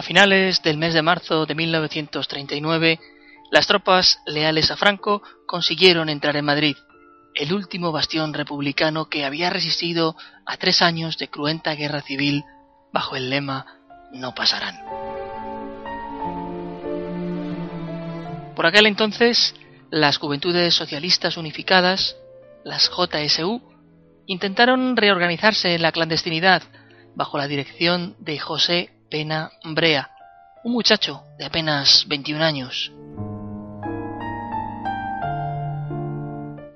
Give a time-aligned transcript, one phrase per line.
[0.00, 2.98] A finales del mes de marzo de 1939,
[3.50, 6.74] las tropas leales a Franco consiguieron entrar en Madrid,
[7.34, 12.44] el último bastión republicano que había resistido a tres años de cruenta guerra civil
[12.94, 13.66] bajo el lema
[14.10, 14.78] No pasarán.
[18.56, 19.54] Por aquel entonces,
[19.90, 22.16] las Juventudes Socialistas Unificadas,
[22.64, 23.60] las JSU,
[24.24, 26.62] intentaron reorganizarse en la clandestinidad
[27.14, 30.08] bajo la dirección de José Pena Brea,
[30.62, 32.92] un muchacho de apenas 21 años.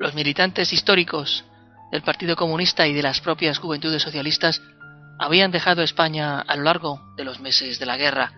[0.01, 1.45] Los militantes históricos
[1.93, 4.61] del Partido Comunista y de las propias Juventudes Socialistas
[5.19, 8.33] habían dejado España a lo largo de los meses de la guerra,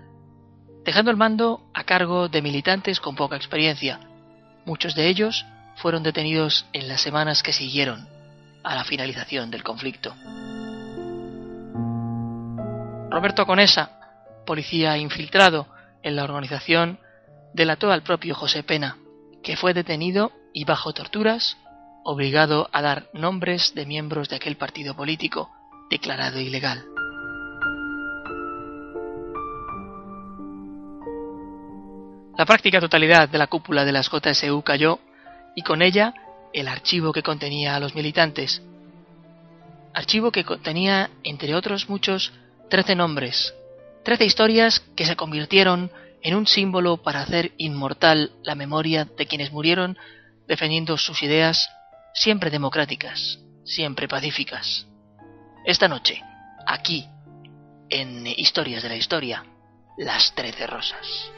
[0.84, 3.98] dejando el mando a cargo de militantes con poca experiencia.
[4.66, 8.06] Muchos de ellos fueron detenidos en las semanas que siguieron
[8.62, 10.14] a la finalización del conflicto.
[13.10, 13.90] Roberto Conesa,
[14.44, 15.66] policía infiltrado
[16.02, 16.98] en la organización,
[17.54, 18.98] delató al propio José Pena,
[19.42, 21.56] que fue detenido y bajo torturas,
[22.04, 25.50] obligado a dar nombres de miembros de aquel partido político
[25.88, 26.84] declarado ilegal.
[32.36, 34.98] La práctica totalidad de la cúpula de las JSU cayó
[35.54, 36.12] y con ella
[36.52, 38.62] el archivo que contenía a los militantes.
[39.94, 42.32] Archivo que contenía, entre otros muchos,
[42.68, 43.54] trece nombres,
[44.04, 45.90] trece historias que se convirtieron
[46.22, 49.96] en un símbolo para hacer inmortal la memoria de quienes murieron
[50.46, 51.68] defendiendo sus ideas
[52.14, 54.86] siempre democráticas, siempre pacíficas.
[55.64, 56.22] Esta noche,
[56.66, 57.06] aquí,
[57.88, 59.44] en Historias de la Historia,
[59.98, 61.30] las Trece Rosas.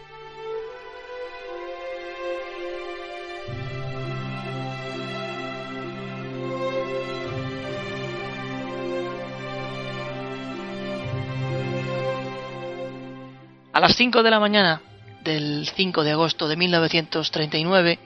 [13.79, 14.83] A las 5 de la mañana
[15.23, 18.01] del 5 de agosto de 1939,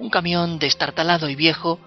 [0.00, 1.78] un camión destartalado y viejo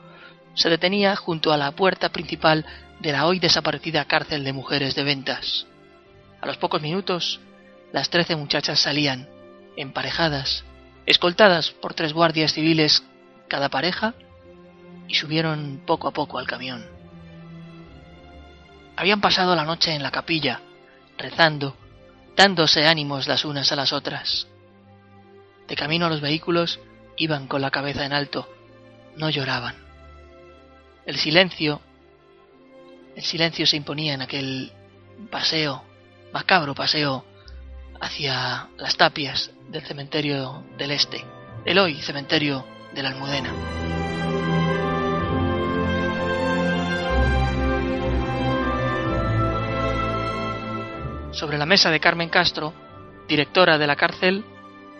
[0.53, 2.66] se detenía junto a la puerta principal
[3.02, 5.68] de la hoy desaparecida cárcel de mujeres de ventas.
[6.40, 7.41] A los pocos minutos,
[7.91, 9.28] las trece muchachas salían,
[9.75, 10.63] emparejadas,
[11.06, 13.03] escoltadas por tres guardias civiles
[13.50, 14.13] cada pareja,
[15.09, 16.85] y subieron poco a poco al camión.
[18.96, 20.62] Habían pasado la noche en la capilla,
[21.18, 21.75] rezando,
[22.39, 24.47] dándose ánimos las unas a las otras.
[25.67, 26.79] De camino a los vehículos
[27.17, 28.47] iban con la cabeza en alto,
[29.17, 29.75] no lloraban.
[31.05, 31.81] El silencio,
[33.17, 34.72] el silencio se imponía en aquel
[35.29, 35.83] paseo,
[36.31, 37.25] macabro paseo,
[37.99, 41.25] hacia las tapias del cementerio del Este,
[41.66, 43.98] el hoy cementerio de la Almudena.
[51.39, 52.73] Sobre la mesa de Carmen Castro,
[53.25, 54.44] directora de la cárcel,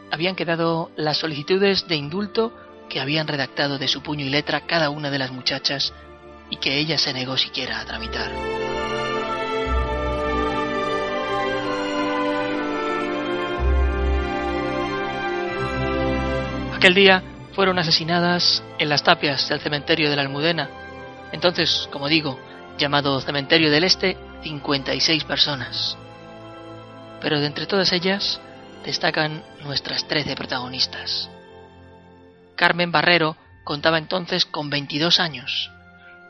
[0.09, 2.53] habían quedado las solicitudes de indulto
[2.88, 5.94] que habían redactado de su puño y letra cada una de las muchachas
[6.49, 8.31] y que ella se negó siquiera a tramitar.
[16.73, 20.69] Aquel día fueron asesinadas en las tapias del cementerio de la Almudena,
[21.33, 22.39] entonces, como digo,
[22.78, 25.97] llamado Cementerio del Este, 56 personas.
[27.22, 28.40] Pero de entre todas ellas
[28.85, 31.29] destacan nuestras 13 protagonistas.
[32.55, 35.72] Carmen Barrero contaba entonces con 22 años.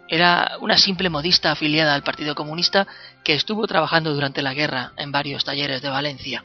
[0.08, 2.88] Era una simple modista afiliada al Partido Comunista
[3.24, 6.44] que estuvo trabajando durante la guerra en varios talleres de Valencia.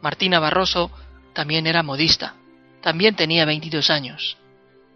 [0.00, 0.90] Martina Barroso
[1.32, 2.34] también era modista.
[2.82, 4.36] También tenía 22 años.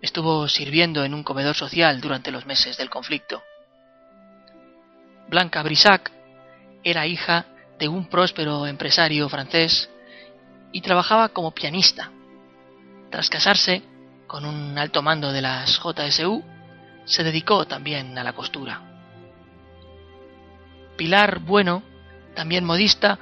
[0.00, 3.42] Estuvo sirviendo en un comedor social durante los meses del conflicto.
[5.28, 6.10] Blanca Brisac
[6.84, 7.46] era hija
[7.82, 9.90] de un próspero empresario francés
[10.70, 12.12] y trabajaba como pianista.
[13.10, 13.82] Tras casarse
[14.28, 16.44] con un alto mando de las JSU,
[17.04, 18.80] se dedicó también a la costura.
[20.96, 21.82] Pilar Bueno,
[22.36, 23.18] también modista,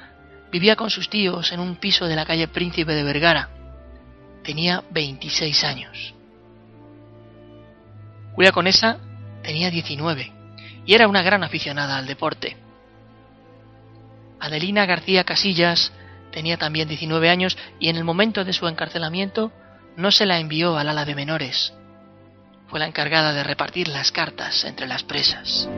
[0.53, 3.49] vivía con sus tíos en un piso de la calle Príncipe de Vergara.
[4.45, 6.15] tenía 26 años.
[8.35, 8.99] Julia Conesa
[9.43, 10.33] tenía 19
[10.85, 12.59] y era una gran aficionada al deporte.
[14.41, 15.93] Adelina García Casillas
[16.33, 19.53] tenía también 19 años y en el momento de su encarcelamiento
[19.97, 21.75] no se la envió al ala de menores.
[22.69, 25.69] Fue la encargada de repartir las cartas entre las presas.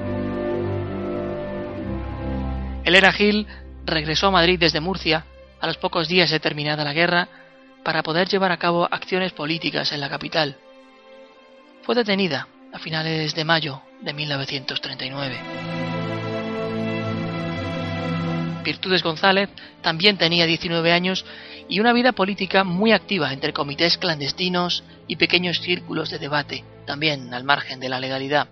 [2.85, 3.47] Elena Gil
[3.85, 5.25] regresó a Madrid desde Murcia
[5.61, 7.29] a los pocos días de terminada la guerra
[7.85, 10.57] para poder llevar a cabo acciones políticas en la capital.
[11.83, 15.82] Fue detenida a finales de mayo de 1939.
[18.63, 19.51] Virtudes González
[19.83, 21.25] también tenía 19 años
[21.69, 27.33] y una vida política muy activa entre comités clandestinos y pequeños círculos de debate, también
[27.35, 28.49] al margen de la legalidad.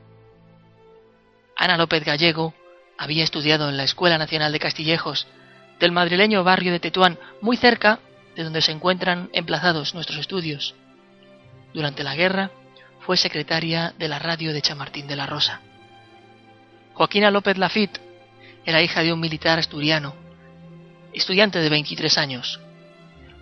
[1.56, 2.54] Ana López Gallego
[2.96, 5.26] había estudiado en la Escuela Nacional de Castillejos
[5.78, 8.00] del madrileño barrio de Tetuán, muy cerca
[8.36, 10.74] de donde se encuentran emplazados nuestros estudios.
[11.72, 12.50] Durante la guerra
[13.00, 15.60] fue secretaria de la radio de Chamartín de la Rosa.
[16.94, 18.00] Joaquina López Lafitte
[18.64, 20.14] era hija de un militar asturiano,
[21.12, 22.60] estudiante de 23 años.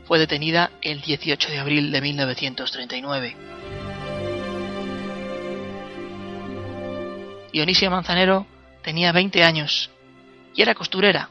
[0.07, 3.37] Fue detenida el 18 de abril de 1939.
[7.53, 8.47] Dionisia Manzanero
[8.83, 9.91] tenía 20 años
[10.55, 11.31] y era costurera,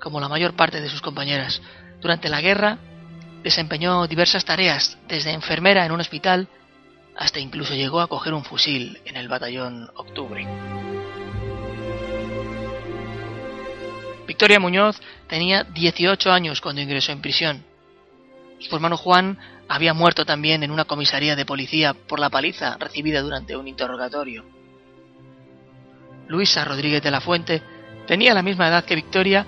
[0.00, 1.62] como la mayor parte de sus compañeras.
[2.00, 2.78] Durante la guerra
[3.42, 6.48] desempeñó diversas tareas, desde enfermera en un hospital
[7.16, 10.46] hasta incluso llegó a coger un fusil en el batallón Octubre.
[14.40, 14.98] Victoria Muñoz
[15.28, 17.62] tenía 18 años cuando ingresó en prisión.
[18.58, 19.36] Su hermano Juan
[19.68, 24.46] había muerto también en una comisaría de policía por la paliza recibida durante un interrogatorio.
[26.26, 27.62] Luisa Rodríguez de la Fuente
[28.06, 29.44] tenía la misma edad que Victoria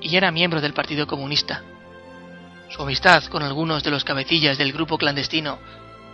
[0.00, 1.64] y era miembro del Partido Comunista.
[2.68, 5.58] Su amistad con algunos de los cabecillas del grupo clandestino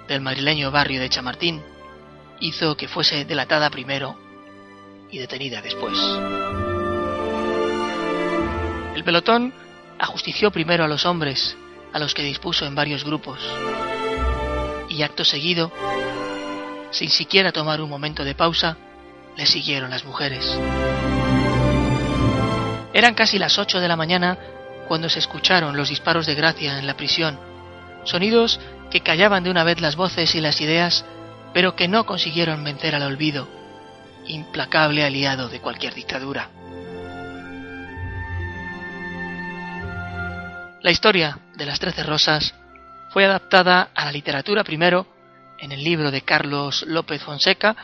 [0.08, 1.62] del madrileño barrio de Chamartín
[2.40, 4.16] hizo que fuese delatada primero
[5.10, 5.98] y detenida después.
[9.02, 9.52] El pelotón
[9.98, 11.56] ajustició primero a los hombres,
[11.92, 13.40] a los que dispuso en varios grupos,
[14.88, 15.72] y acto seguido,
[16.92, 18.76] sin siquiera tomar un momento de pausa,
[19.36, 20.56] le siguieron las mujeres.
[22.92, 24.38] Eran casi las ocho de la mañana
[24.86, 27.40] cuando se escucharon los disparos de Gracia en la prisión,
[28.04, 31.04] sonidos que callaban de una vez las voces y las ideas,
[31.52, 33.48] pero que no consiguieron vencer al olvido,
[34.28, 36.50] implacable aliado de cualquier dictadura.
[40.82, 42.54] La historia de las Trece Rosas
[43.10, 45.06] fue adaptada a la literatura primero
[45.60, 47.76] en el libro de Carlos López Fonseca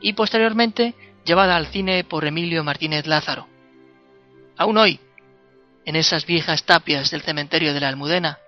[0.00, 3.46] y posteriormente llevada al cine por Emilio Martínez Lázaro.
[4.56, 4.98] Aún hoy,
[5.84, 8.40] en esas viejas tapias del cementerio de la Almudena,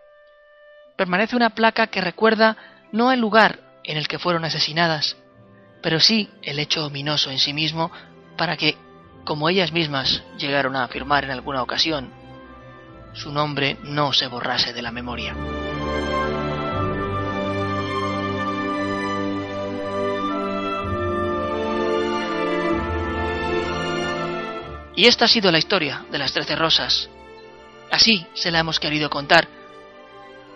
[0.97, 2.57] permanece una placa que recuerda
[2.91, 5.17] no el lugar en el que fueron asesinadas,
[5.81, 7.93] pero sí el hecho ominoso en sí mismo
[8.37, 8.77] para que,
[9.25, 12.22] como ellas mismas llegaron a afirmar en alguna ocasión,
[13.13, 15.35] su nombre no se borrase de la memoria.
[24.95, 27.09] Y esta ha sido la historia de las Trece Rosas.
[27.91, 29.49] Así se la hemos querido contar,